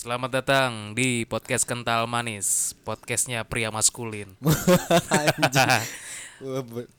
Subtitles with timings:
[0.00, 4.32] Selamat datang di podcast Kental Manis, podcastnya pria maskulin.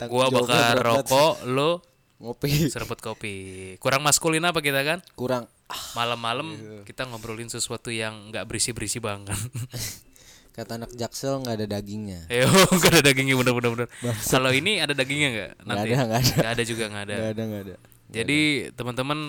[0.05, 1.81] Gua bakar rokok, lo
[2.21, 3.73] ngopi seruput kopi.
[3.81, 5.01] Kurang maskulin apa kita kan?
[5.17, 5.49] kurang
[5.97, 6.85] Malam-malam Iya.
[6.85, 9.33] kita ngobrolin sesuatu yang nggak berisi-berisi banget.
[10.53, 13.89] kata anak jaksel nggak ada dagingnya Eh, nggak ada dagingnya bener-bener.
[14.29, 15.51] Kalau ini ada dagingnya nggak?
[15.65, 16.33] Nanti ada, nggak ada.
[16.37, 17.15] Nggak ada juga nggak ada.
[17.17, 17.75] nggak ada nggak ada
[18.13, 18.39] Jadi
[18.77, 19.19] teman-teman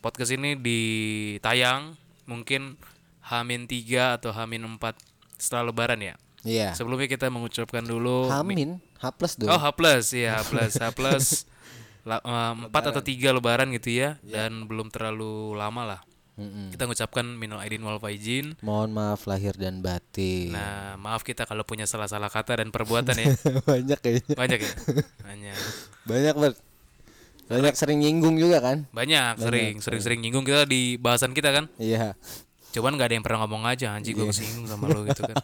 [0.00, 2.76] podcast ini ditayang mungkin
[3.22, 4.94] Hamin 3 atau Hamin 4
[5.38, 6.14] setelah lebaran ya.
[6.42, 6.70] iya.
[6.74, 9.50] Sebelumnya kita mengucapkan dulu hamin H plus dong.
[9.50, 11.26] Oh H plus ya H plus H plus.
[12.02, 12.18] Eh,
[12.66, 16.00] empat atau tiga lebaran gitu ya dan belum terlalu lama lah.
[16.34, 16.74] Mm-mm.
[16.74, 18.58] Kita mengucapkan minal aidin wal faizin.
[18.58, 20.50] mohon maaf lahir dan batin.
[20.50, 23.30] Nah maaf kita kalau punya salah-salah kata dan perbuatan ya.
[23.70, 24.34] Banyak kayaknya.
[24.34, 24.72] Banyak ya?
[25.22, 25.56] Banyak.
[26.10, 26.56] Banyak banget
[27.52, 31.68] banyak sering nyinggung juga kan banyak sering sering sering nyinggung kita di bahasan kita kan.
[31.76, 32.16] iya
[32.72, 35.36] Cuman gak ada yang pernah ngomong aja anjing gue kesinggung sama lo gitu kan.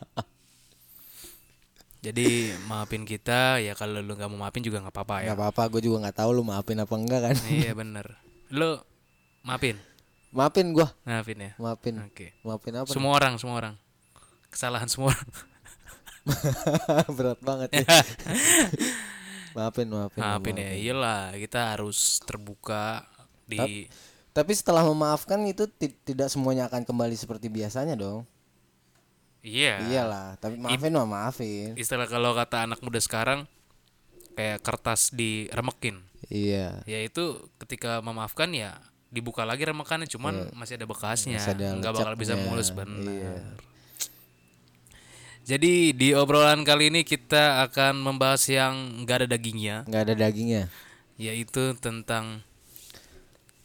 [1.98, 5.24] Jadi maafin kita ya kalau lu nggak mau maafin juga nggak apa-apa ya.
[5.28, 8.06] nggak apa-apa gue juga nggak tahu lu maafin apa enggak kan iya bener.
[8.48, 8.80] Lo
[9.44, 9.76] maafin,
[10.32, 11.52] maafin gua maafin ya.
[11.60, 12.32] maafin Oke.
[12.40, 13.74] maafin apa Semua orang, semua orang.
[14.48, 15.28] Kesalahan semua orang.
[17.16, 17.84] berat banget ya
[19.58, 20.70] maafin maafin maafin ya.
[20.72, 23.02] Iyalah, kita harus terbuka
[23.44, 23.90] di
[24.30, 28.22] tapi setelah memaafkan itu ti- tidak semuanya akan kembali seperti biasanya dong
[29.38, 29.82] Iya.
[29.84, 33.46] iyalah tapi maafin mah maafin Istilah kalau kata anak muda sekarang
[34.34, 35.98] kayak kertas diremekin.
[36.26, 41.40] iya Yaitu ketika memaafkan ya dibuka lagi remekannya cuman masih ada bekasnya.
[41.48, 42.98] Nggak bakal bisa mulus benar.
[43.00, 43.34] Iya.
[45.48, 50.68] Jadi di obrolan kali ini kita akan membahas yang nggak ada dagingnya, nggak ada dagingnya
[51.18, 52.46] yaitu tentang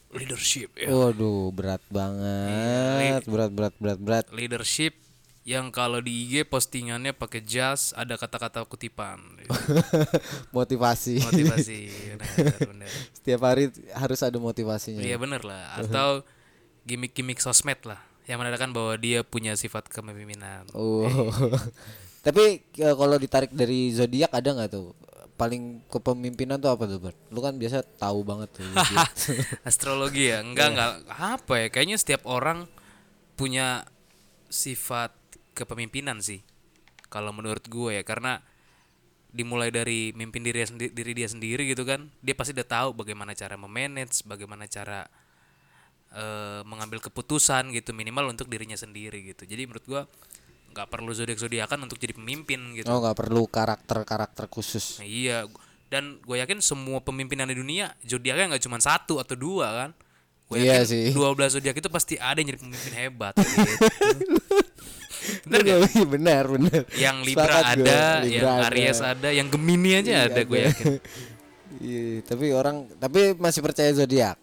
[0.10, 0.90] leadership ya.
[0.90, 4.98] waduh berat banget berat berat berat berat Leadership
[5.46, 9.20] yang kalau di IG postingannya pakai jas ada kata-kata kutipan.
[10.56, 11.80] motivasi Motivasi.
[12.16, 12.90] benar, benar.
[13.12, 15.84] setiap hari harus ada motivasinya Iya bener lah.
[15.84, 16.24] Atau
[16.88, 18.00] gimmick-gimmick sosmed lah
[18.30, 20.68] yang menandakan bahwa dia punya sifat kepemimpinan.
[20.72, 21.08] oh
[22.26, 24.96] tapi ya, kalau ditarik dari zodiak ada nggak tuh
[25.34, 27.18] paling kepemimpinan tuh apa tuh Bert?
[27.34, 28.70] lu kan biasa tahu banget tuh.
[29.68, 30.46] Astrologi ya?
[30.46, 30.92] Enggak, enggak.
[31.10, 31.68] Apa ya?
[31.74, 32.70] Kayaknya setiap orang
[33.34, 33.84] punya
[34.54, 35.12] sifat
[35.58, 36.46] kepemimpinan sih.
[37.10, 38.42] Kalau menurut gue ya, karena
[39.34, 40.62] dimulai dari mimpin diri,
[40.94, 45.10] diri dia sendiri gitu kan, dia pasti udah tahu bagaimana cara memanage, bagaimana cara
[46.14, 49.44] eh, mengambil keputusan gitu minimal untuk dirinya sendiri gitu.
[49.50, 50.02] Jadi menurut gue
[50.74, 52.90] nggak perlu zodiak zodiakan untuk jadi pemimpin gitu.
[52.90, 55.46] oh nggak perlu karakter karakter khusus Nah, iya,
[55.86, 59.90] dan gue yakin semua pemimpinan di dunia zodiaknya nggak cuma satu atau dua kan.
[60.50, 61.06] Gue Iya yakin sih.
[61.14, 63.34] 12 zodiak itu pasti ada yang jadi pemimpin hebat.
[63.42, 63.74] gitu.
[65.48, 65.78] Bener gak?
[65.94, 70.14] Iya, benar benar Yang Libra Sepakat gua, ada, Libra yang Aries ada, yang Gemini aja
[70.28, 70.94] ada gue yakin.
[71.84, 74.38] Iya, tapi orang tapi masih percaya zodiak.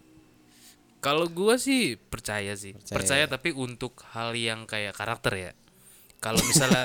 [1.01, 2.95] Kalau gue sih percaya sih, Percaya.
[2.95, 5.53] percaya, tapi untuk hal yang kayak karakter ya.
[6.21, 6.85] Kalau misalnya,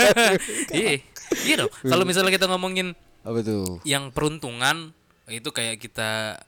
[0.72, 1.00] iya,
[1.44, 1.70] iya dong.
[1.84, 3.78] Kalau misalnya kita ngomongin Apa tuh?
[3.84, 4.96] yang peruntungan
[5.28, 6.40] itu kayak kita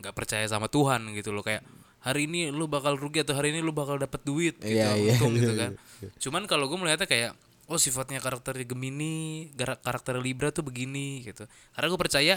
[0.00, 1.64] nggak percaya sama Tuhan gitu loh kayak
[2.00, 5.12] hari ini lu bakal rugi atau hari ini lu bakal dapat duit gitu Iya, iya,
[5.18, 5.72] untung iya, gitu kan
[6.22, 7.32] cuman kalau gue melihatnya kayak
[7.68, 9.50] oh sifatnya karakter Gemini
[9.84, 11.44] karakter Libra tuh begini gitu
[11.76, 12.34] karena gue percaya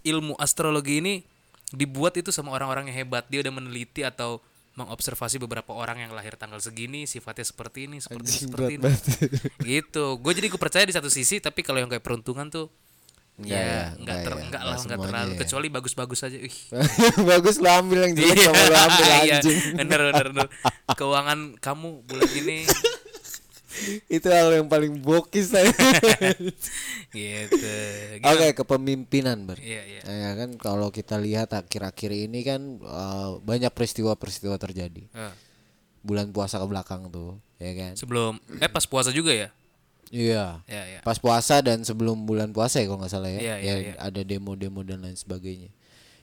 [0.00, 1.14] ilmu astrologi ini
[1.74, 3.26] dibuat itu sama orang-orang yang hebat.
[3.28, 4.38] Dia udah meneliti atau
[4.74, 8.90] mengobservasi beberapa orang yang lahir tanggal segini sifatnya seperti ini seperti ini seperti ini.
[9.78, 10.18] gitu.
[10.18, 12.66] Gue jadi gue percaya di satu sisi tapi kalau yang kayak peruntungan tuh
[13.34, 15.32] Enggak ya ya, enggak enggak ter ya, lah semuanya terlalu.
[15.34, 15.38] ya.
[15.42, 16.38] kecuali bagus-bagus aja.
[16.38, 16.56] Ih.
[17.34, 19.58] Bagus lu ambil yang jelek sama lu ambil Iya, anjing.
[19.74, 20.48] bener bener bener.
[20.94, 22.56] Keuangan kamu bulan ini
[24.06, 25.68] Itu hal yang paling bokis saya.
[27.14, 27.54] gitu
[28.18, 28.54] Oke, Gimana?
[28.54, 29.58] kepemimpinan, Ber.
[29.60, 35.04] iya iya Ya kan kalau kita lihat akhir-akhir ini kan eh, banyak peristiwa-peristiwa terjadi.
[35.10, 35.34] Eh,
[36.04, 37.96] Bulan puasa ke belakang tuh, ya kan?
[37.96, 39.48] sebelum eh pas puasa juga ya
[40.12, 40.60] Iya.
[40.68, 43.40] ya ya Pas puasa dan sebelum bulan puasa ya kalau nggak salah ya.
[43.40, 43.94] Iya, iya, ya iya.
[43.98, 45.72] ada demo-demo dan lain sebagainya.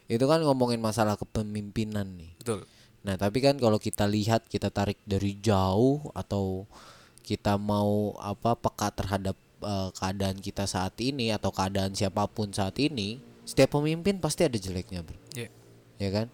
[0.06, 2.32] Itu kan ngomongin masalah kepemimpinan nih.
[2.40, 2.62] betul
[3.02, 6.70] Nah, tapi kan kalau kita lihat kita tarik dari jauh atau
[7.22, 12.78] kita mau apa peka terhadap eh, keadaan kita saat ini atau keadaan siapa pun saat
[12.82, 15.18] ini, setiap pemimpin pasti ada jeleknya, Bro.
[15.38, 15.50] Iya.
[16.02, 16.28] Ya kan?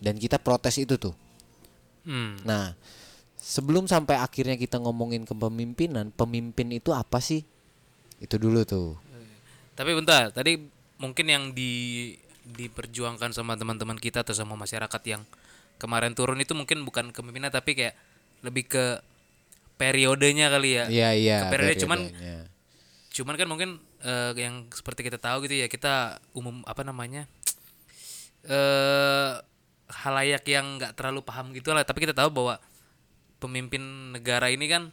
[0.00, 1.14] Dan kita protes itu tuh.
[2.04, 2.76] hmm Nah,
[3.40, 7.44] sebelum sampai akhirnya kita ngomongin kepemimpinan, pemimpin itu apa sih?
[8.20, 8.96] Itu dulu tuh.
[9.76, 10.56] tapi bentar tadi
[10.96, 12.08] mungkin yang di
[12.48, 15.20] diperjuangkan sama teman-teman kita atau sama masyarakat yang
[15.76, 17.94] kemarin turun itu mungkin bukan kepemimpinan tapi kayak
[18.40, 18.84] lebih ke
[19.76, 20.84] periodenya kali ya.
[20.88, 21.38] Iya iya.
[21.44, 22.38] Ke periode cuman periodenya.
[23.12, 23.70] cuman kan mungkin
[24.00, 27.24] eh, yang seperti kita tahu gitu ya kita umum apa namanya
[28.46, 29.32] eh
[29.86, 32.58] halayak yang nggak terlalu paham gitu lah tapi kita tahu bahwa
[33.38, 33.80] pemimpin
[34.12, 34.90] negara ini kan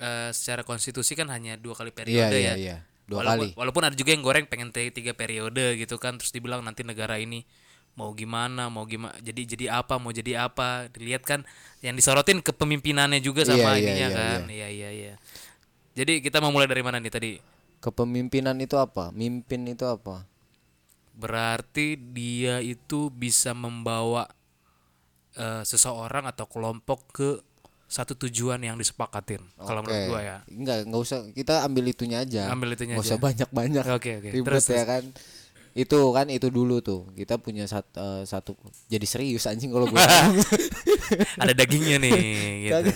[0.00, 2.76] eh, secara konstitusi kan hanya dua kali periode iya ya iya.
[3.04, 3.58] Dua walaupun, kali.
[3.60, 7.20] walaupun ada juga yang goreng pengen ti- tiga periode gitu kan terus dibilang nanti negara
[7.20, 7.44] ini
[7.94, 11.46] mau gimana mau gimana jadi jadi apa mau jadi apa dilihat kan
[11.78, 15.14] yang disorotin kepemimpinannya juga Iya, sama iya, ininya iya, kan iya iya iya
[15.94, 17.32] jadi kita mau mulai dari mana nih tadi
[17.84, 19.12] Kepemimpinan itu apa?
[19.12, 20.24] Mimpin itu apa?
[21.14, 24.26] berarti dia itu bisa membawa
[25.38, 27.30] eh, seseorang atau kelompok ke
[27.86, 31.18] satu tujuan yang disepakatin kalau menurut gua ya Enggak, enggak usah.
[31.30, 32.50] Kita ambil itunya aja.
[32.50, 33.14] Ambil itunya Nggak aja.
[33.14, 33.84] usah banyak-banyak.
[33.94, 34.28] Oke, oke.
[34.34, 35.04] Ribet Terus, ya kan.
[35.74, 37.10] Itu kan itu dulu tuh.
[37.18, 38.54] Kita punya sat, eh, satu
[38.86, 39.98] jadi serius anjing kalau gue.
[41.42, 42.20] ada dagingnya nih
[42.70, 42.90] gitu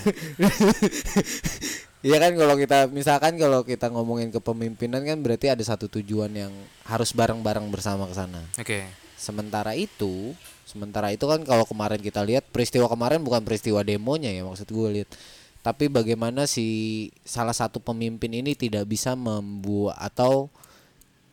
[1.99, 6.53] Iya kan kalau kita misalkan kalau kita ngomongin kepemimpinan kan berarti ada satu tujuan yang
[6.87, 8.39] harus bareng-bareng bersama ke sana.
[8.55, 8.87] oke
[9.19, 10.31] Sementara itu,
[10.63, 14.87] sementara itu kan kalau kemarin kita lihat peristiwa kemarin bukan peristiwa demonya ya maksud gue
[15.03, 15.11] lihat.
[15.59, 20.47] Tapi bagaimana si salah satu pemimpin ini tidak bisa membuat atau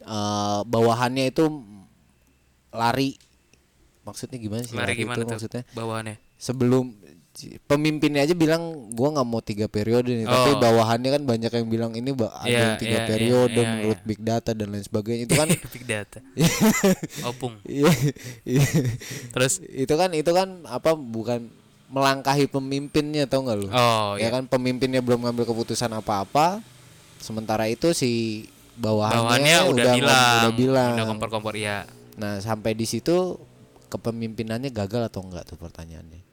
[0.07, 1.45] eh, bawahannya itu
[2.71, 3.19] lari.
[4.03, 4.73] Maksudnya gimana sih?
[4.73, 5.63] lari itu gimana tuh maksudnya?
[5.75, 6.95] bawahannya Sebelum
[7.69, 10.61] pemimpinnya aja bilang gua nggak mau tiga periode nih, tapi Oh.
[10.63, 14.01] bawahannya kan banyak yang bilang ini ada Iya, yang tiga iya, iya, periode iya, menurut
[14.09, 15.23] big data dan lain sebagainya.
[15.29, 16.19] Itu kan big data
[17.29, 17.93] opung Iya,
[18.49, 18.65] iya.
[19.37, 21.53] terus itu kan itu kan apa bukan
[21.87, 23.69] melangkahi pemimpinnya tau nggak lu?
[23.71, 26.65] oh ya ya kan pemimpinnya belum ngambil keputusan apa-apa.
[27.21, 28.45] Sementara itu si
[28.77, 30.93] bawahannya, bawahannya udah, ngom- bilang udah bilang.
[30.95, 31.85] udah kompor-kompor ya
[32.15, 33.37] Nah, sampai di situ
[33.87, 36.25] kepemimpinannya gagal atau enggak tuh pertanyaannya.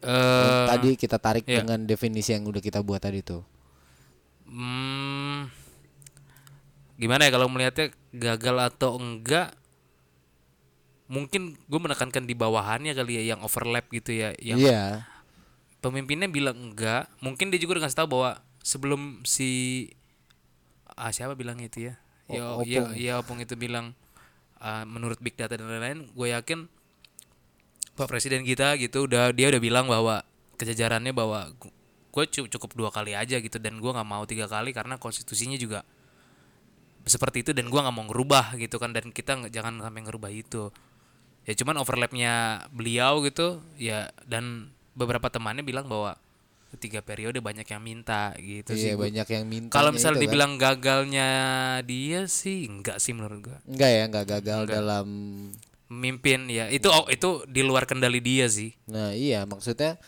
[0.00, 1.60] eh tadi kita tarik iya.
[1.60, 3.42] dengan definisi yang udah kita buat tadi tuh.
[4.44, 5.48] hmm,
[6.94, 9.50] gimana ya kalau melihatnya gagal atau enggak
[11.04, 15.04] mungkin gue menekankan di bawahannya kali ya yang overlap gitu ya yang Iya.
[15.78, 18.30] pemimpinnya bilang enggak mungkin dia juga udah ngasih tahu bahwa
[18.60, 19.50] sebelum si
[20.94, 21.94] ah siapa bilang itu ya?
[22.30, 23.92] Ya ya, ya opung itu bilang
[24.58, 26.66] ah, menurut big data dan lain-lain gue yakin
[27.94, 30.24] pak presiden kita gitu udah dia udah bilang bahwa
[30.58, 31.52] kejajarannya bahwa
[32.14, 35.84] gue cukup dua kali aja gitu dan gue nggak mau tiga kali karena konstitusinya juga
[37.04, 40.30] seperti itu dan gua nggak mau ngerubah gitu kan dan kita nggak- jangan sampai ngerubah
[40.32, 40.72] itu.
[41.44, 46.16] Ya cuman overlapnya beliau gitu ya dan beberapa temannya bilang bahwa
[46.76, 49.06] tiga periode banyak yang minta gitu Iya, sih gua.
[49.06, 49.70] banyak yang minta.
[49.70, 51.28] kalau misalnya dibilang gagalnya
[51.80, 55.06] dia sih enggak sih menurut gua enggak ya, enggak gagal dalam
[55.84, 60.00] memimpin ya itu oh, itu di luar kendali dia sih Nah, iya maksudnya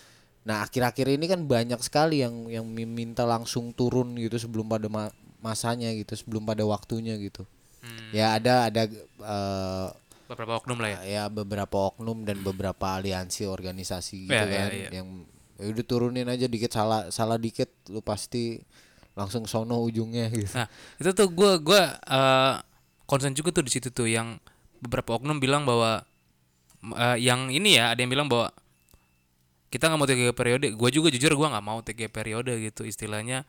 [0.42, 5.10] nah akhir-akhir ini kan banyak sekali yang yang minta langsung turun gitu sebelum pada ma-
[5.36, 7.42] masanya gitu, sebelum pada waktunya gitu.
[7.78, 8.10] Hmm.
[8.10, 9.86] Ya ada ada eh,
[10.26, 14.70] beberapa oknum lah ya ya beberapa oknum dan beberapa aliansi organisasi gitu Ya, ya, kan
[14.72, 14.90] ya.
[14.92, 15.08] yang
[15.56, 18.61] ya udah turunin aja dikit salah salah dikit lu pasti
[19.17, 20.53] langsung sono ujungnya gitu.
[20.53, 20.69] Nah,
[21.00, 22.55] itu tuh gua gua eh,
[23.08, 24.37] concern juga tuh di situ tuh yang
[24.85, 26.05] beberapa oknum bilang bahwa
[26.85, 28.52] eh, yang ini ya ada yang bilang bahwa
[29.73, 30.66] kita nggak mau tiga periode.
[30.76, 33.49] Gua juga jujur gua nggak mau tiga periode gitu istilahnya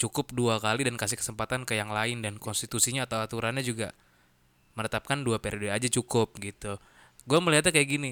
[0.00, 3.92] cukup dua kali dan kasih kesempatan ke yang lain dan konstitusinya atau aturannya juga
[4.76, 6.80] menetapkan dua periode aja cukup gitu.
[7.28, 8.10] Gua melihatnya kayak gini.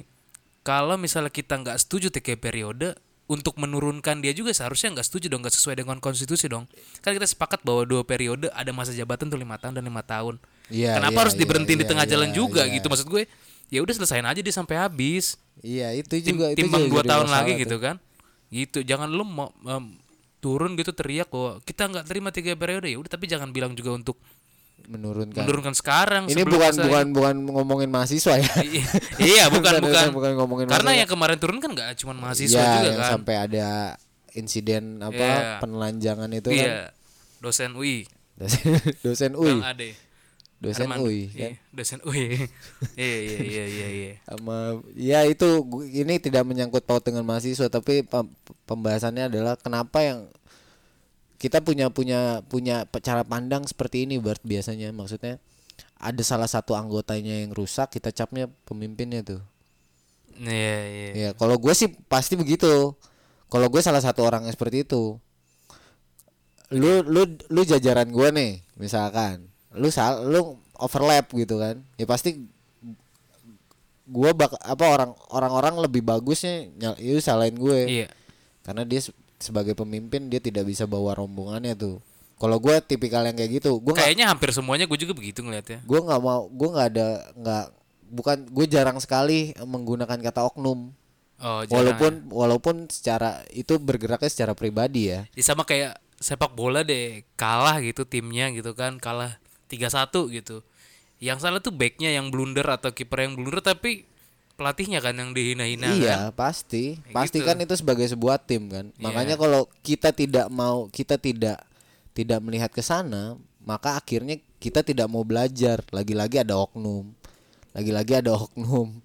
[0.64, 2.96] Kalau misalnya kita nggak setuju tiga periode
[3.34, 6.70] untuk menurunkan dia juga seharusnya nggak setuju dong nggak sesuai dengan konstitusi dong.
[7.02, 10.38] Kan kita sepakat bahwa dua periode ada masa jabatan tuh lima tahun dan lima tahun.
[10.70, 12.86] Iya, kenapa iya, harus iya, diberhentiin di iya, tengah iya, jalan juga gitu?
[12.86, 13.22] Maksud gue
[13.74, 15.34] ya udah selesain aja dia sampai habis.
[15.58, 17.60] Iya, itu Tim, juga itu timbang juga dua tahun lagi tuh.
[17.66, 17.96] gitu kan?
[18.54, 19.98] Gitu jangan lu mau em,
[20.38, 23.96] turun gitu teriak bahwa kita nggak terima tiga periode ya udah tapi jangan bilang juga
[23.96, 24.20] untuk
[24.84, 25.42] menurunkan.
[25.42, 28.52] menurunkan sekarang Ini bukan masa bukan bukan ngomongin mahasiswa ya.
[29.16, 31.00] Iya bukan bukan bukan ngomongin karena mahasiswa.
[31.00, 33.66] yang kemarin turun kan nggak cuma mahasiswa Iya, juga yang kan sampai ada
[34.30, 35.58] insiden apa Iya.
[35.58, 36.58] penelanjangan itu kan.
[36.58, 36.76] iya
[37.38, 38.04] dosen UI
[38.34, 38.60] Dosen,
[39.00, 39.90] dosen UI, Bang Ade
[40.56, 41.00] dosen Arman.
[41.00, 41.52] UI Iya, kan.
[41.70, 42.24] dosen UI
[42.98, 44.56] iya iya iya iya iya Sama
[44.92, 45.48] ya itu
[45.86, 48.32] ini tidak menyangkut paut dengan mahasiswa tapi pem-
[48.64, 50.28] pembahasannya adalah kenapa yang
[51.38, 55.42] kita punya punya punya cara pandang seperti ini Bart biasanya maksudnya
[55.98, 59.40] ada salah satu anggotanya yang rusak kita capnya pemimpinnya tuh.
[60.40, 62.92] iya iya Ya, kalau gue sih pasti begitu.
[63.48, 65.16] Kalau gue salah satu orang yang seperti itu.
[66.74, 69.46] Lu lu lu jajaran gue nih, misalkan.
[69.72, 71.80] Lu sal lu overlap gitu kan.
[71.96, 72.50] Ya pasti
[74.04, 77.80] gua bak apa orang orang-orang lebih bagusnya nyal itu salahin gue.
[77.88, 78.08] iya
[78.64, 79.00] karena dia
[79.38, 81.96] sebagai pemimpin dia tidak bisa bawa rombongannya tuh
[82.34, 85.80] kalau gue tipikal yang kayak gitu gue Kayaknya hampir semuanya gue juga begitu ngeliatnya.
[85.86, 87.64] gue nggak mau gue nggak ada nggak
[88.14, 90.92] bukan gue jarang sekali menggunakan kata oknum
[91.44, 95.42] Oh, jarang walaupun walaupun secara itu bergeraknya secara pribadi ya ya.
[95.42, 99.36] Ya sama kayak sepak bola deh kalah gitu timnya gitu kan kalah
[99.68, 100.62] 3-1 gitu.
[101.18, 104.06] Yang salah tuh backnya yang blunder atau kiper yang blunder tapi
[104.54, 105.98] pelatihnya kan yang dihina-hina kan.
[105.98, 107.46] iya pasti pasti gitu.
[107.46, 108.86] kan itu sebagai sebuah tim kan.
[109.02, 111.58] Makanya kalau kita tidak mau kita tidak
[112.14, 113.34] tidak melihat ke sana
[113.64, 115.82] maka akhirnya kita tidak mau belajar.
[115.90, 117.10] Lagi-lagi ada oknum.
[117.72, 119.00] Lagi-lagi ada oknum.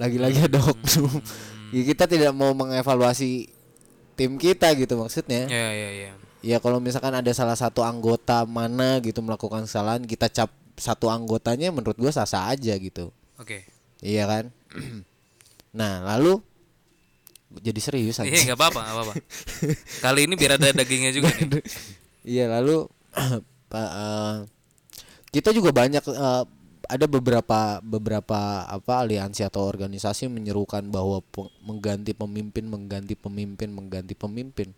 [0.00, 1.20] Lagi-lagi ada oknum.
[1.74, 3.50] Ya, kita tidak mau mengevaluasi
[4.14, 5.50] tim kita gitu maksudnya.
[5.50, 6.12] Ya ya ya.
[6.40, 11.74] ya kalau misalkan ada salah satu anggota mana gitu melakukan kesalahan kita cap satu anggotanya
[11.74, 13.10] menurut gua sah-sah aja gitu.
[13.38, 13.73] Oke.
[14.04, 14.44] Iya kan
[15.72, 16.38] nah lalu
[17.54, 18.44] jadi serius Iya anjing.
[18.50, 19.14] nggak apa-apa nggak apa-apa.
[20.02, 21.62] Kali ini biar ada dagingnya juga nih.
[22.34, 22.90] iya lalu
[23.70, 24.36] pa- eh,
[25.30, 26.42] kita juga banyak eh,
[26.84, 31.22] ada beberapa beberapa apa aliansi atau organisasi menyerukan bahwa
[31.62, 34.74] mengganti pemimpin mengganti pemimpin mengganti pemimpin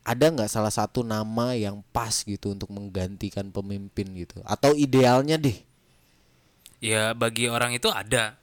[0.00, 5.58] ada nggak salah satu nama yang pas gitu untuk menggantikan pemimpin gitu atau idealnya deh
[6.80, 8.36] Ya bagi orang itu ada.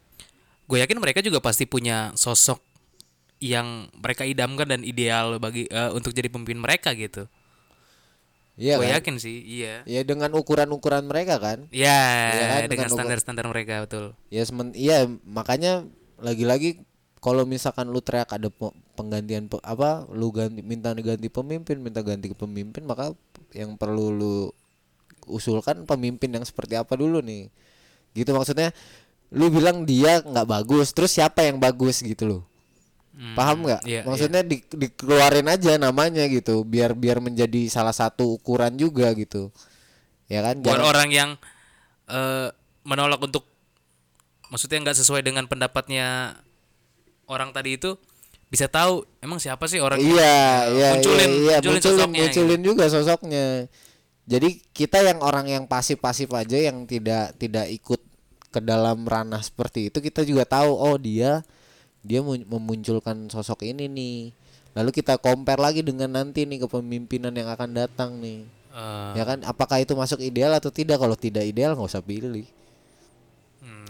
[0.65, 2.62] Gue yakin mereka juga pasti punya sosok
[3.38, 7.29] yang mereka idamkan dan ideal bagi eh, untuk jadi pemimpin mereka gitu.
[8.58, 9.86] iya Gue kan yakin sih, iya.
[9.86, 14.17] ya dengan ukuran-ukuran mereka kan Ya, Iya kan, dengan standar-standar mereka betul.
[14.34, 15.86] ya semen iya makanya
[16.17, 16.82] lagi-lagi
[17.22, 22.01] kalau misalkan lu teriak ada pe- penggantian pe- apa lu ganti minta ganti pemimpin minta
[22.01, 23.13] ganti pemimpin maka
[23.53, 24.36] yang perlu lu
[25.29, 27.53] usulkan pemimpin yang seperti apa dulu nih
[28.14, 28.70] gitu maksudnya
[29.28, 32.42] lu bilang dia nggak bagus terus siapa yang bagus gitu loh.
[33.18, 33.82] Hmm, paham nggak?
[33.90, 39.50] iya, maksudnya di, dikeluarin aja namanya gitu biar biar menjadi salah satu ukuran juga gitu.
[40.30, 40.62] Ya kan?
[40.62, 41.30] Buat Jangan- orang yang
[42.08, 42.48] eh,
[42.86, 43.44] menolak untuk
[44.48, 46.38] maksudnya nggak sesuai dengan pendapatnya
[47.28, 48.00] orang tadi itu
[48.48, 52.24] bisa tahu emang siapa sih orang Iya, iya, munculin, iya, iya, munculin munculin, sosoknya gitu.
[52.24, 53.46] munculin juga sosoknya.
[54.27, 58.03] Jadi kita yang orang yang pasif-pasif aja yang tidak tidak ikut
[58.51, 61.43] ke dalam ranah seperti itu kita juga tahu oh dia
[62.03, 64.19] dia mun- memunculkan sosok ini nih.
[64.75, 68.43] Lalu kita compare lagi dengan nanti nih kepemimpinan yang akan datang nih.
[68.75, 71.00] Eh, Ya kan apakah itu masuk ideal atau tidak?
[71.00, 72.46] Kalau tidak ideal nggak usah pilih.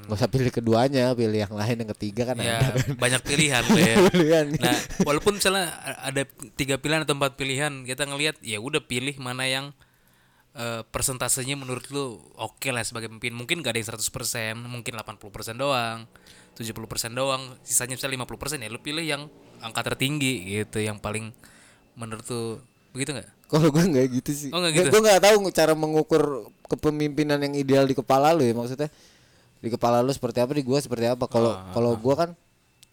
[0.08, 2.80] Nggak usah pilih keduanya, pilih yang lain yang ketiga kan ya ada.
[3.04, 3.96] banyak pilihan ya.
[4.16, 4.46] Pilihan.
[4.56, 5.68] Nah, walaupun misalnya
[6.00, 6.24] ada
[6.56, 9.76] tiga pilihan atau empat pilihan, kita ngelihat ya udah pilih mana yang
[10.58, 13.38] eh, persentasenya menurut lu oke lah sebagai pemimpin.
[13.38, 16.10] Mungkin gak ada yang 100%, mungkin 80% doang,
[16.58, 19.30] 70% doang, sisanya misalnya 50% ya lu pilih yang
[19.62, 21.30] angka tertinggi gitu, yang paling
[21.98, 22.62] menurut tuh
[22.94, 23.30] begitu nggak?
[23.48, 24.50] Kalau gue nggak gitu sih.
[24.52, 24.88] Oh, nggak gitu?
[24.92, 28.90] Gue nggak tahu cara mengukur kepemimpinan yang ideal di kepala lu ya maksudnya.
[29.58, 31.26] Di kepala lu seperti apa di gua seperti apa.
[31.26, 32.30] Kalau Ah, kalau gua kan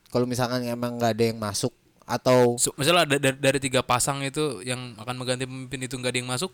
[0.09, 4.23] kalau misalkan emang nggak ada yang masuk atau So, misalnya ada dari, dari tiga pasang
[4.23, 6.53] itu yang akan mengganti pemimpin itu nggak ada yang masuk?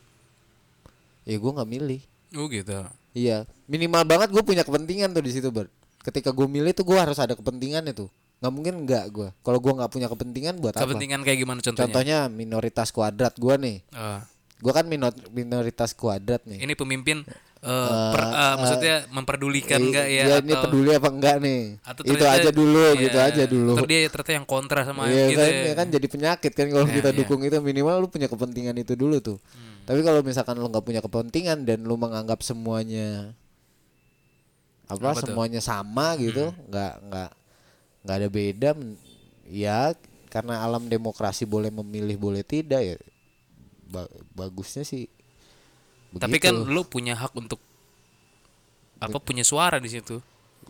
[1.25, 2.01] Ya gua nggak milih.
[2.35, 2.73] Oh gitu.
[3.11, 5.67] Iya, minimal banget gue punya kepentingan tuh di situ, Ber.
[6.01, 8.07] Ketika gue milih tuh gua harus ada kepentingan itu.
[8.39, 9.29] Nggak mungkin nggak gua.
[9.43, 10.87] Kalau gua nggak punya kepentingan buat apa?
[10.87, 11.83] Kepentingan kayak gimana contohnya?
[11.85, 13.83] Contohnya minoritas kuadrat gua nih.
[13.91, 14.21] Eh,
[14.61, 16.61] Gua kan minor- minoritas kuadrat nih.
[16.61, 17.25] ini pemimpin
[17.61, 21.63] eh, per- eh, maksudnya memperdulikan enggak ya ini atau peduli apa enggak nih?
[21.85, 23.73] atau itu aja dulu, iya, gitu aja dulu.
[23.77, 25.63] Atau dia ternyata yang kontra sama Iya gitu kan, ya.
[25.69, 27.19] ya kan jadi penyakit kan kalau Iya, kita iya.
[27.21, 29.39] dukung itu minimal lu punya kepentingan itu dulu tuh.
[29.53, 29.85] Hmm.
[29.85, 33.37] Tapi kalau misalkan lu nggak punya kepentingan dan lu menganggap semuanya
[34.89, 35.13] apa, Apa tuh?
[35.13, 35.25] Hmm.
[35.31, 37.31] semuanya sama gitu, nggak nggak
[38.01, 38.71] nggak ada beda,
[39.47, 39.93] ya
[40.33, 42.97] karena alam demokrasi boleh memilih boleh tidak ya
[43.87, 45.07] ba- bagusnya sih.
[46.13, 46.47] Tapi begitu.
[46.51, 47.61] kan lu punya hak untuk
[48.99, 50.19] apa punya suara di situ.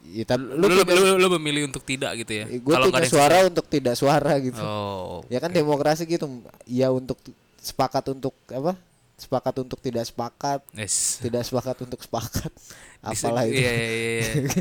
[0.00, 2.44] Ya, tapi Lu, lu, lu, lu, lu memilih untuk tidak gitu ya.
[2.48, 4.62] gue punya ada yang suara untuk tidak suara gitu.
[4.62, 5.20] Oh.
[5.28, 6.24] Ya kan demokrasi gitu.
[6.64, 7.20] Ya untuk
[7.60, 8.76] sepakat untuk apa?
[9.20, 11.20] Sepakat untuk tidak sepakat, Yes.
[11.20, 12.48] tidak sepakat untuk sepakat.
[13.04, 13.60] Apalah itu.
[13.60, 14.24] Iya, iya, iya, iya.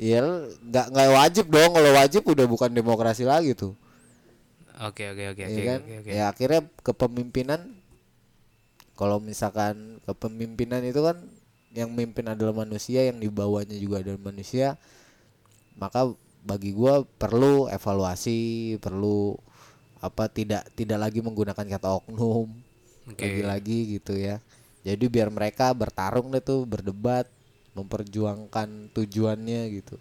[0.00, 0.20] Ya
[0.64, 1.70] nggak nggak wajib dong.
[1.74, 3.74] Kalau wajib udah bukan demokrasi lagi tuh.
[4.80, 5.80] Oke, oke, oke, ya oke, kan?
[5.82, 6.08] oke, oke.
[6.08, 7.60] Ya akhirnya kepemimpinan
[9.00, 11.16] kalau misalkan kepemimpinan itu kan
[11.72, 14.76] yang mimpin adalah manusia, yang dibawanya juga adalah manusia,
[15.80, 16.12] maka
[16.44, 19.40] bagi gua perlu evaluasi, perlu
[20.04, 22.52] apa tidak tidak lagi menggunakan kata oknum
[23.08, 23.24] Oke.
[23.24, 24.36] lagi-lagi gitu ya.
[24.84, 27.24] Jadi biar mereka bertarung deh tuh, berdebat,
[27.72, 29.96] memperjuangkan tujuannya gitu.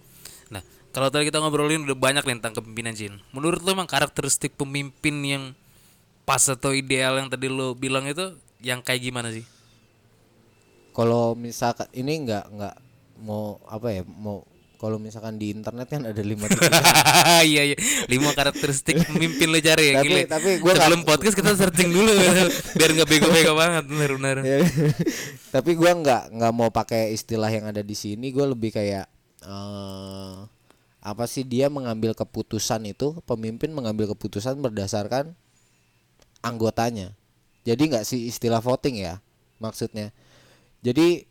[0.52, 0.60] Nah,
[0.92, 3.16] Kalau tadi kita ngobrolin udah banyak nih tentang kepemimpinan Jin.
[3.32, 5.44] Menurut lo emang karakteristik pemimpin yang
[6.28, 9.44] pas atau ideal yang tadi lo bilang itu yang kayak gimana sih?
[10.92, 12.76] Kalau misalkan ini nggak nggak
[13.24, 14.44] mau apa ya mau
[14.80, 16.48] kalau misalkan di internet kan ada lima
[17.44, 17.78] iya iya.
[18.08, 20.00] Lima karakteristik pemimpin lo cari ya.
[20.00, 20.22] Tapi- gile.
[20.24, 22.08] tapi gua sebelum podcast kita searching dulu
[22.80, 24.36] biar nggak bego-bego banget benar benar.
[24.48, 24.64] Ya.
[25.52, 28.32] Tapi gua nggak nggak mau pakai istilah yang ada di sini.
[28.32, 29.12] Gue lebih kayak
[29.44, 30.36] eh
[31.00, 35.36] apa sih dia mengambil keputusan itu pemimpin mengambil keputusan berdasarkan
[36.40, 37.19] anggotanya.
[37.68, 39.20] Jadi nggak sih istilah voting ya
[39.60, 40.16] maksudnya.
[40.80, 41.28] Jadi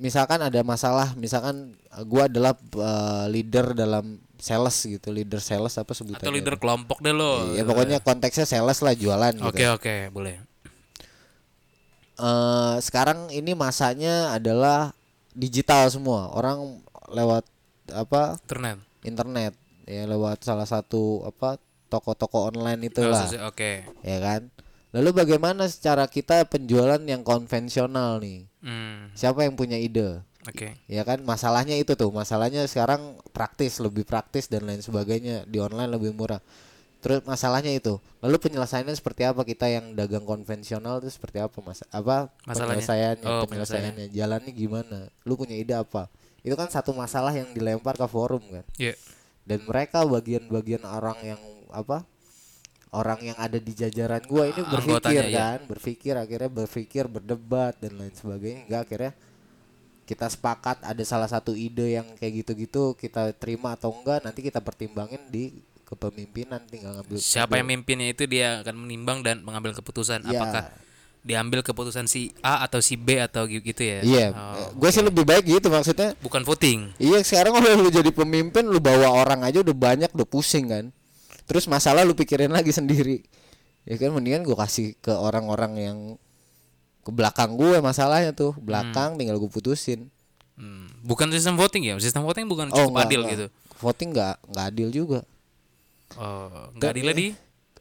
[0.00, 1.78] misalkan ada masalah, misalkan
[2.10, 6.26] gua adalah eh, leader dalam sales gitu, leader sales apa sebutannya?
[6.26, 7.54] Atau leader kelompok deh lo.
[7.54, 9.46] Ya pokoknya konteksnya sales lah jualan gitu.
[9.46, 10.42] Oke oke boleh.
[12.20, 14.92] eh sekarang ini masanya adalah
[15.32, 17.48] digital semua orang lewat
[17.96, 18.78] apa Internet.
[19.02, 19.52] internet
[19.88, 21.58] ya lewat salah satu apa
[21.90, 23.82] toko-toko online itulah Oke.
[24.06, 24.46] ya kan
[24.90, 28.46] lalu bagaimana secara kita penjualan yang konvensional nih?
[28.60, 29.08] Hmm.
[29.16, 30.20] siapa yang punya ide?
[30.48, 30.72] Oke.
[30.88, 32.08] ya kan masalahnya itu tuh.
[32.08, 35.44] Masalahnya sekarang praktis lebih praktis dan lain sebagainya.
[35.44, 36.40] Di online lebih murah.
[37.00, 38.00] Terus masalahnya itu.
[38.24, 39.44] Lalu penyelesaiannya seperti apa?
[39.44, 41.56] Kita yang dagang konvensional itu seperti apa?
[41.60, 42.80] Mas apa Masalahnya?
[42.80, 43.28] penyelesaiannya?
[43.28, 44.06] Oh, penyelesaiannya.
[44.12, 44.98] Jalannya gimana?
[45.28, 46.08] Lu punya ide apa?
[46.40, 48.64] Itu kan satu masalah yang dilempar ke forum kan?
[48.80, 48.96] Iya.
[49.40, 51.40] dan mereka bagian-bagian orang yang
[51.74, 52.04] apa
[52.90, 55.38] orang yang ada di jajaran gua ini berpikir Anggotanya, ya.
[55.38, 55.58] kan?
[55.70, 58.66] Berpikir akhirnya berpikir berdebat dan lain sebagainya.
[58.66, 59.12] Enggak akhirnya
[60.06, 64.58] kita sepakat ada salah satu ide yang kayak gitu-gitu kita terima atau enggak nanti kita
[64.58, 65.54] pertimbangin di
[65.86, 66.58] kepemimpinan.
[66.66, 70.26] Tinggal ngambil Siapa yang mimpinnya itu dia akan menimbang dan mengambil keputusan.
[70.26, 70.42] Ya.
[70.42, 70.64] apakah
[71.20, 74.00] diambil keputusan si A atau si B atau gi- gitu ya.
[74.00, 74.26] iya.
[74.32, 76.16] Oh, gue sih lebih baik gitu maksudnya.
[76.18, 76.90] Bukan voting.
[76.98, 80.90] Iya sekarang kalau lu jadi pemimpin lu bawa orang aja udah banyak udah pusing kan
[81.50, 83.26] Terus masalah lu pikirin lagi sendiri.
[83.82, 85.98] Ya kan mendingan gue kasih ke orang-orang yang
[87.02, 88.54] ke belakang gue masalahnya tuh.
[88.54, 90.06] Belakang tinggal gue putusin.
[90.54, 91.98] Hmm, Bukan sistem voting ya.
[91.98, 93.32] Sistem voting bukan oh cukup enggak, adil enggak.
[93.34, 93.46] gitu.
[93.80, 95.20] voting nggak nggak adil juga.
[96.14, 97.28] Oh, enggak adil di?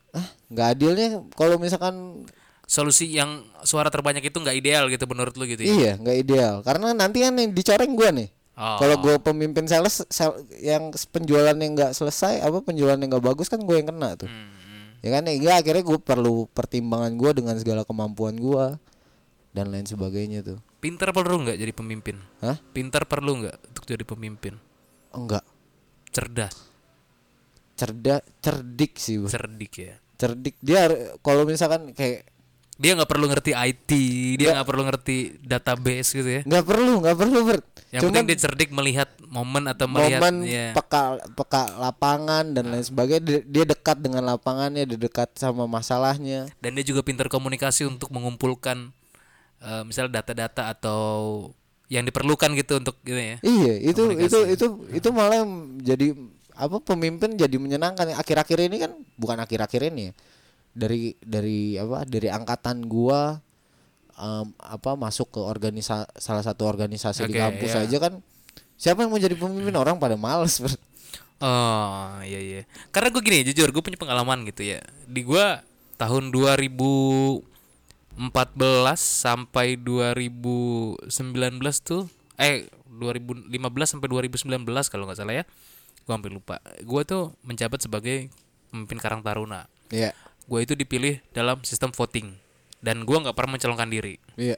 [0.09, 2.25] ah nggak adilnya kalau misalkan
[2.65, 5.69] solusi yang suara terbanyak itu nggak ideal gitu menurut lu gitu ya.
[5.69, 6.53] iya nggak ideal.
[6.65, 8.75] Karena nanti kan yang dicoreng gue nih Oh.
[8.75, 13.47] kalau gue pemimpin sales sel- yang penjualan yang nggak selesai apa penjualan yang nggak bagus
[13.47, 17.55] kan gue yang kena tuh Hmm, ya kan ya akhirnya gue perlu pertimbangan gue dengan
[17.55, 18.75] segala kemampuan gue
[19.55, 22.19] dan lain sebagainya tuh Pinter perlu nggak jadi pemimpin?
[22.39, 22.55] Hah?
[22.71, 24.55] Pinter perlu nggak untuk jadi pemimpin?
[25.11, 25.43] enggak
[26.09, 26.55] Cerdas,
[27.75, 29.29] cerdak cerdik sih Bro.
[29.29, 29.95] cerdik ya.
[30.15, 30.87] cerdik dia
[31.23, 32.27] kalau misalkan kayak
[32.79, 33.91] Dia nggak perlu ngerti IT,
[34.39, 36.41] dia nggak perlu ngerti database gitu ya.
[36.47, 37.65] nggak perlu nggak perlu Bert.
[37.91, 40.71] Yang penting dia cerdik melihat momen atau melihat momen ya.
[40.71, 46.71] peka peka lapangan dan lain sebagainya dia, dekat dengan lapangannya dia dekat sama masalahnya dan
[46.73, 48.89] dia juga pintar komunikasi untuk mengumpulkan
[49.61, 51.01] eh, misalnya data-data atau
[51.89, 53.37] yang diperlukan gitu untuk gitu ya.
[53.41, 55.41] iya itu itu itu itu malah
[55.81, 56.13] jadi
[56.53, 60.13] apa pemimpin jadi menyenangkan akhir-akhir ini kan bukan akhir-akhir ini ya
[60.73, 63.41] dari dari apa dari angkatan gua
[64.19, 67.83] em, apa masuk ke organisa salah satu organisasi di Oke, kampus iya.
[67.87, 68.13] aja kan
[68.79, 70.79] siapa yang mau jadi pemimpin orang pada males Bert.
[71.39, 72.61] Oh iya iya.
[72.91, 74.83] Karena gue gini jujur gue punya pengalaman gitu ya.
[75.07, 75.63] Di gua
[75.95, 77.39] tahun 2014
[78.99, 81.07] sampai 2019
[81.79, 83.55] tuh eh 2015
[83.87, 85.43] sampai 2019 kalau nggak salah ya.
[86.03, 86.59] Gue hampir lupa.
[86.83, 88.27] Gue tuh menjabat sebagai
[88.67, 89.63] pemimpin Karang Taruna.
[89.89, 90.11] iya
[90.49, 92.33] Gue itu dipilih dalam sistem voting.
[92.81, 94.17] Dan gua nggak pernah mencalonkan diri.
[94.33, 94.57] Iya.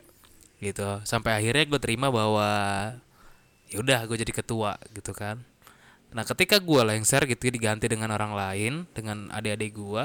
[0.64, 0.88] Gitu.
[1.04, 2.48] Sampai akhirnya gue terima bahwa
[3.68, 5.42] ya udah gue jadi ketua gitu kan.
[6.12, 10.04] Nah ketika gue lengser gitu diganti dengan orang lain dengan adik-adik gue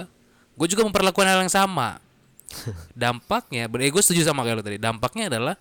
[0.57, 2.01] gue juga memperlakukan hal yang sama.
[2.96, 4.79] Dampaknya eh, gue setuju sama kayak lo tadi.
[4.81, 5.55] Dampaknya adalah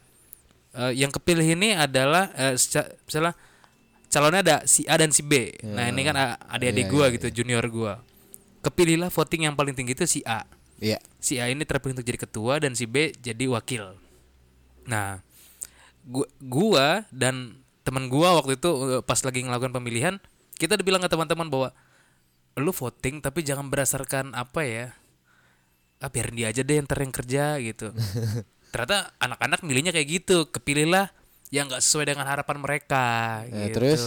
[0.73, 3.33] eh, yang kepilih ini adalah eh, seca- misalnya
[4.07, 5.51] calonnya ada si A dan si B.
[5.65, 7.93] Nah ini kan a- adik-adik Iya, gue iya, gitu junior gue
[8.65, 10.41] kepilihlah voting yang paling tinggi itu si A
[10.81, 13.95] iya si A ini terpilih untuk jadi ketua dan si B jadi wakil.
[14.85, 15.21] Nah,
[16.05, 20.17] gua, gua dan teman gua waktu itu eh, pas lagi ngelakukan pemilihan,
[20.57, 21.69] kita dibilang ke teman-teman bahwa
[22.55, 24.87] lu voting tapi jangan berdasarkan apa ya?
[25.97, 27.89] Ah biarin dia aja deh ntar yang kerja gitu.
[28.75, 31.07] Ternyata anak-anak milihnya kayak gitu, kepilihlah
[31.49, 33.05] yang nggak sesuai dengan harapan mereka
[33.47, 33.79] Ya, gitu.
[33.79, 34.01] terus?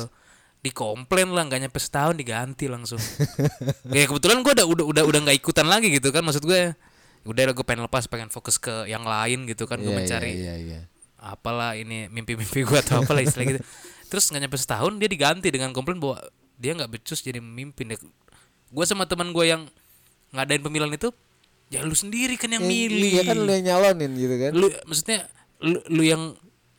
[0.69, 3.01] Dikomplain lah nggak nyampe setahun diganti langsung
[3.97, 6.77] ya kebetulan gue udah udah udah udah nggak ikutan lagi gitu kan maksud gue
[7.29, 10.55] udah gue pengen lepas pengen fokus ke yang lain gitu kan gue Iya, mencari iya,
[10.61, 10.81] iya, iya.
[11.19, 13.61] apalah ini mimpi-mimpi gue atau apalah istilah gitu
[14.09, 16.21] terus nggak nyampe setahun dia diganti dengan komplain bahwa
[16.57, 17.99] dia nggak becus jadi pemimpin ya
[18.69, 19.69] gue sama teman gue yang
[20.33, 21.09] ngadain pemilihan itu
[21.69, 24.51] ya lu sendiri kan yang milih Iya kan lu yang nyalonin gitu kan.
[24.57, 25.19] lu maksudnya
[25.61, 26.23] lu, lu yang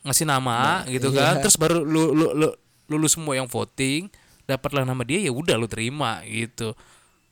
[0.02, 1.34] ngasih nama gitu iya.
[1.36, 2.48] kan terus baru lu lu lu,
[2.90, 4.10] lu, lu semua yang voting
[4.44, 6.74] dapatlah nama dia ya udah lu terima gitu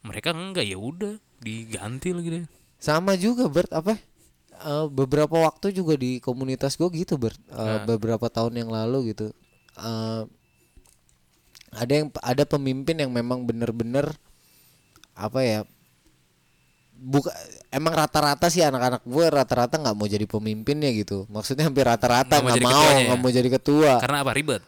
[0.01, 2.45] mereka enggak ya udah diganti lagi deh
[2.79, 3.99] Sama juga Bert apa?
[4.55, 7.35] eh, beberapa waktu juga di komunitas gue gitu Bert.
[7.51, 9.35] Eh, beberapa tahun yang lalu gitu.
[9.75, 10.23] Eh,
[11.69, 14.15] ada yang ada pemimpin yang memang bener-bener
[15.15, 15.61] apa ya?
[16.99, 17.31] Buka
[17.71, 21.27] emang rata-rata sih anak-anak gue rata-rata nggak mau jadi pemimpinnya gitu.
[21.31, 23.15] Maksudnya hampir rata-rata Nggak mau nggak mau ya?
[23.19, 24.03] mau jadi ketua.
[24.03, 24.63] karena apa ribet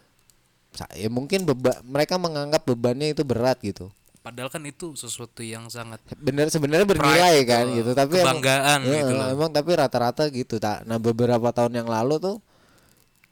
[0.93, 3.91] Ya mungkin beba- mereka menganggap bebannya itu berat gitu.
[4.21, 7.77] padahal kan itu sesuatu yang sangat bener sebenarnya bernilai Pride kan gitu.
[7.81, 9.29] gitu tapi emang- Kebanggaan Iya, gitu loh.
[9.31, 12.37] emang tapi rata-rata gitu tak nah beberapa tahun yang lalu tuh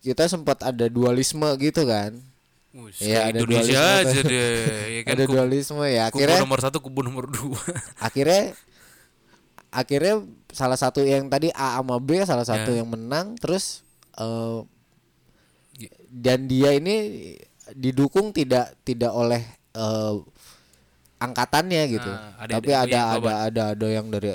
[0.00, 2.16] kita sempat ada dualisme gitu kan
[2.70, 4.56] Wih, kayak ada Indonesia dualisme aja deh
[4.96, 7.60] ya kan ada kubu, dualisme ya kubu akhirnya nomor satu kubu nomor dua
[8.08, 8.42] akhirnya
[9.68, 10.14] akhirnya
[10.50, 12.80] salah satu yang tadi A sama B salah satu Ya.
[12.80, 13.84] yang menang terus
[14.16, 14.64] Gi-
[16.08, 16.96] dan dia ini
[17.70, 20.14] didukung tidak tidak oleh eh,
[21.18, 22.10] angkatannya gitu.
[22.10, 24.32] Nah, ada- tapi ada- ada ada ada ada yang dari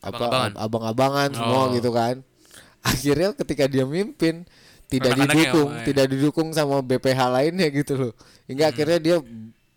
[0.00, 0.50] apa Abang-abangan.
[0.50, 1.72] ab- abang-abangan semua Oh.
[1.72, 2.16] gitu kan.
[2.86, 4.48] Akhirnya ketika dia mimpin
[4.88, 5.84] tidak Anak-anaknya, didukung oh, iya.
[5.84, 8.12] tidak didukung sama BPH lainnya gitu loh.
[8.46, 8.72] Hingga Hmm.
[8.72, 9.16] akhirnya dia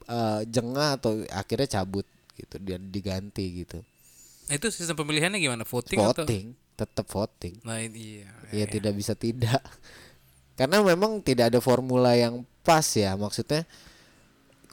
[0.03, 2.03] eh, jengah atau akhirnya cabut
[2.33, 3.79] gitu dia diganti gitu.
[4.43, 5.63] Nah, itu sistem pemilihannya gimana?
[5.63, 6.23] Voting, atau?
[6.23, 7.53] Voting tetap voting.
[7.61, 9.61] Nah iya ya tidak bisa tidak
[10.53, 13.65] karena memang tidak ada formula yang pas ya maksudnya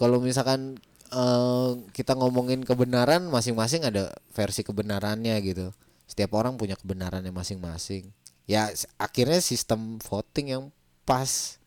[0.01, 0.81] kalau misalkan
[1.13, 5.77] eh, kita ngomongin kebenaran masing-masing ada versi kebenarannya gitu.
[6.09, 8.09] Setiap orang punya kebenarannya masing-masing.
[8.49, 10.63] Ya akhirnya sistem voting yang
[11.05, 11.61] pas.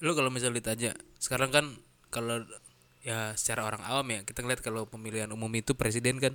[0.00, 1.64] Lu kalau misalnya ditanya sekarang kan
[2.08, 2.40] kalau
[3.04, 6.34] ya secara orang awam ya kita ngeliat kalau pemilihan umum itu presiden kan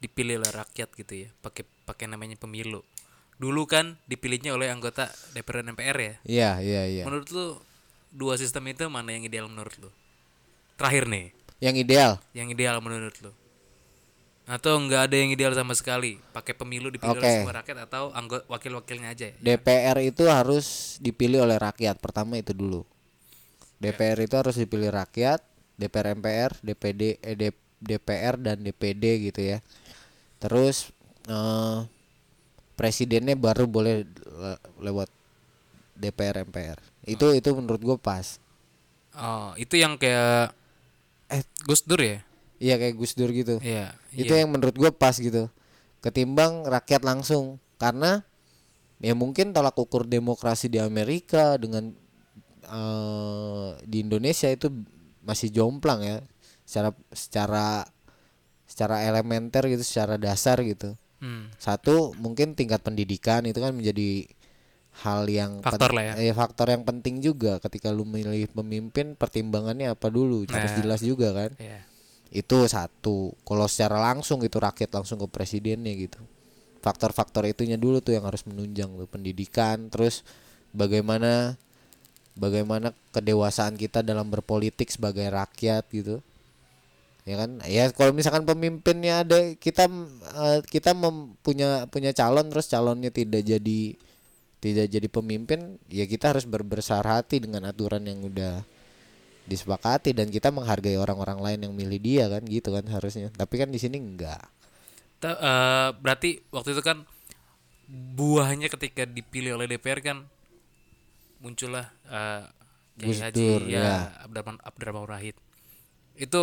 [0.00, 2.84] dipilih oleh rakyat gitu ya pakai pakai namanya pemilu
[3.38, 6.14] dulu kan dipilihnya oleh anggota DPR dan MPR ya.
[6.24, 7.04] Iya iya iya.
[7.04, 7.46] Menurut lu
[8.14, 9.90] dua sistem itu mana yang ideal menurut lu?
[10.78, 11.34] Terakhir nih.
[11.58, 12.12] Yang ideal?
[12.34, 13.30] Yang ideal menurut lu.
[14.44, 16.20] Atau enggak ada yang ideal sama sekali?
[16.36, 17.40] Pakai pemilu dipilih oleh Oke.
[17.40, 19.34] semua rakyat atau anggota wakil-wakilnya aja ya?
[19.40, 22.84] DPR itu harus dipilih oleh rakyat pertama itu dulu.
[23.80, 25.40] DPR itu harus dipilih rakyat
[25.80, 29.58] DPR MPR DPD eh, D- DPR dan DPD gitu ya.
[30.38, 30.92] Terus
[31.24, 31.78] eh,
[32.74, 35.08] presidennya baru boleh le- lewat
[35.94, 38.38] DPR MPR itu itu menurut gue pas.
[39.14, 40.50] Oh itu yang kayak
[41.30, 41.42] Eh.
[41.64, 42.20] Gus Dur ya?
[42.58, 43.62] Iya kayak Gus Dur gitu.
[43.62, 44.42] Iya itu iya.
[44.44, 45.46] yang menurut gue pas gitu.
[46.02, 47.62] Ketimbang rakyat langsung.
[47.78, 48.22] Karena
[48.98, 51.94] ya mungkin tolak ukur demokrasi di Amerika dengan
[52.66, 54.68] eh, di Indonesia itu
[55.22, 56.18] masih jomplang ya.
[56.66, 57.66] Secara secara
[58.64, 61.48] secara elementer gitu secara dasar gitu Hmm.
[61.56, 64.28] satu mungkin tingkat pendidikan itu kan menjadi
[65.00, 66.20] hal yang Faktor lah ya.
[66.20, 70.78] eh, faktor yang penting juga ketika lu milih pemimpin pertimbangannya apa dulu harus Nah.
[70.78, 71.80] jelas juga kan Iya.
[72.30, 76.20] itu satu kalau secara langsung itu rakyat langsung ke presidennya gitu
[76.78, 80.20] faktor-faktor itunya dulu tuh yang harus menunjang tuh pendidikan terus
[80.70, 81.56] bagaimana
[82.34, 86.20] bagaimana kedewasaan kita dalam berpolitik sebagai rakyat gitu
[87.24, 87.50] ya kan?
[87.64, 89.88] Ya kalau misalkan pemimpinnya ada kita
[90.36, 90.92] eh, kita
[91.40, 93.80] punya punya calon terus calonnya tidak jadi
[94.60, 98.64] tidak jadi pemimpin ya kita harus berbesar hati dengan aturan yang udah
[99.44, 103.28] disepakati dan kita menghargai orang-orang lain yang milih dia kan gitu kan harusnya.
[103.32, 104.40] Tapi kan di sini enggak.
[105.20, 107.04] Ta- eh, berarti waktu itu kan
[108.16, 110.24] buahnya ketika dipilih oleh DPR kan
[111.44, 112.48] muncullah eh
[112.94, 113.96] Kiai Haji ya, ya.
[114.24, 115.36] Abdurrahman Abdurrahman Rahid
[116.14, 116.42] itu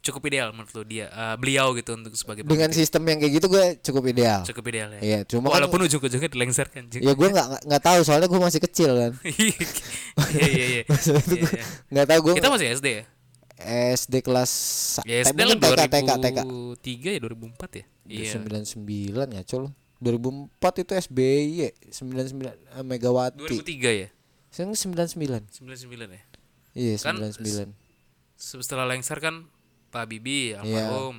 [0.00, 3.46] cukup ideal menurut lu dia eh, beliau gitu untuk sebagai dengan sistem yang kayak gitu
[3.46, 4.40] gue cukup ideal.
[4.42, 5.00] Cukup ideal ya.
[5.00, 7.02] Iya, cuma kan walaupun ujung-ujungnya dilengsarkan juga.
[7.02, 9.12] ya gue nggak nggak- tahu soalnya gue masih kecil kan.
[10.30, 11.64] Iya iya iya Iya, gua iya.
[11.88, 13.04] nggak tahu gue kita masih SD ya?
[13.92, 14.52] SD kelas
[15.04, 16.38] ya SD lah mungkin TK TK TK
[16.80, 17.84] 2003 ya 2004 ya?
[18.08, 18.30] Iya.
[18.32, 19.64] sembilan sembilan ya col
[20.00, 21.44] 2004 itu SBY
[21.92, 23.36] 99 eh, Megawati.
[23.36, 24.08] 2003 ya?
[24.48, 26.22] Sekarang 99 99 ya?
[26.72, 27.76] Iya Kan 99
[28.34, 29.44] Se- setelah lengser kan
[29.90, 30.62] Pak Bibi Iya.
[30.62, 31.16] almarhum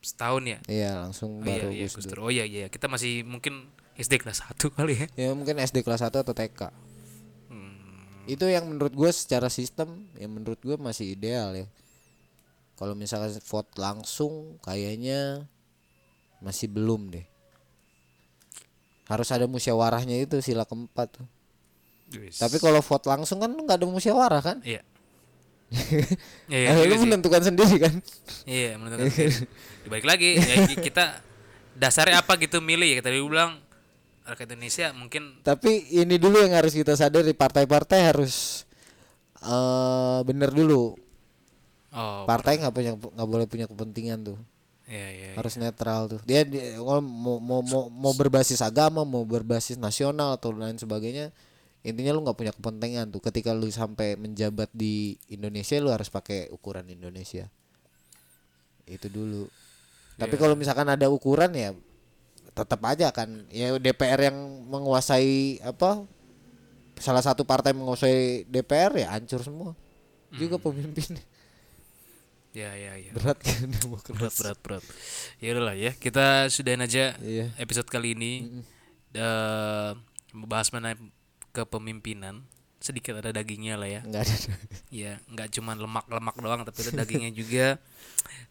[0.00, 2.18] setahun ya iya langsung oh, iya, baru iya, Gus Gus Dur.
[2.20, 6.02] Oh iya iya kita masih mungkin SD kelas 1 kali ya ya mungkin SD kelas
[6.02, 6.60] 1 atau TK
[7.48, 8.04] Hmm.
[8.26, 11.66] itu yang menurut gue secara sistem yang menurut gue masih ideal ya
[12.74, 15.46] kalau misalkan vote langsung kayaknya
[16.42, 17.24] masih belum deh
[19.04, 21.26] harus ada musyawarahnya itu sila keempat tuh.
[22.14, 22.36] Wis.
[22.38, 24.84] tapi kalau vote langsung kan nggak ada musyawarah kan iya
[26.46, 27.02] Iya, lu sih.
[27.02, 27.94] menentukan sendiri kan
[28.44, 29.34] Iya, menentukan sendiri.
[29.82, 31.04] Dibalik lagi ya ki- kita
[31.74, 33.58] dasarnya apa gitu milih ya tadi lu bilang
[34.24, 38.62] rakyat Indonesia mungkin tapi ini dulu yang harus kita sadari partai-partai harus
[39.42, 40.94] eh bener dulu
[41.92, 44.38] oh partai nggak punya nggak boleh punya kepentingan tuh
[44.88, 45.30] iya iya.
[45.36, 47.02] harus netral tuh dia, dia mau,
[47.36, 51.28] mau mau mau berbasis agama mau berbasis nasional atau lain sebagainya
[51.84, 53.20] intinya lu nggak punya kepentingan tuh.
[53.20, 57.46] Ketika lu sampai menjabat di Indonesia lu harus pakai ukuran Indonesia.
[58.88, 59.46] Itu dulu.
[60.16, 61.70] Tapi kalau misalkan ada ukuran ya
[62.54, 63.44] tetap aja kan.
[63.52, 66.02] Ya DPR yang menguasai apa
[66.96, 69.76] salah satu partai menguasai DPR ya hancur semua.
[70.34, 71.20] Juga pemimpin
[72.54, 73.10] Ya ya ya.
[73.10, 74.84] berat kan demokrasi Berat berat berat.
[75.42, 77.50] Ya udahlah ya, kita sudahin aja Iya.
[77.58, 78.62] episode kali ini.
[79.10, 79.90] Eh
[80.30, 80.94] membahas mengenai
[81.54, 82.42] kepemimpinan.
[82.82, 84.00] Sedikit ada dagingnya lah ya.
[84.02, 84.36] nggak ada
[84.92, 87.66] Ya, nggak cuma lemak-lemak doang tapi ada dagingnya juga.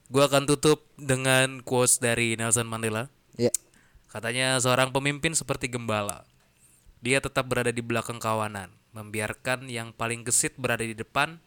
[0.07, 3.11] Gua akan tutup dengan quotes dari Nelson Mandela.
[3.35, 3.51] ya
[4.09, 6.23] Katanya seorang pemimpin seperti gembala.
[7.03, 11.41] Dia tetap berada di belakang kawanan, membiarkan yang paling gesit berada di depan,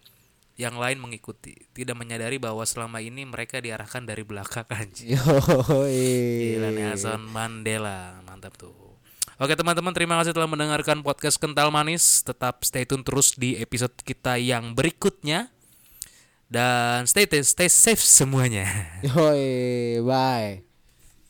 [0.58, 1.54] yang lain mengikuti.
[1.72, 5.14] Tidak menyadari bahwa selama ini mereka diarahkan dari belakang anjing.
[5.16, 8.85] Gila Nelson Mandela, mantap tuh.
[9.36, 12.24] Oke teman-teman, terima kasih telah mendengarkan podcast Kental Manis.
[12.24, 15.52] Tetap stay tune terus di episode kita yang berikutnya.
[16.48, 18.64] Dan stay stay safe semuanya.
[19.04, 20.65] Yoi, bye.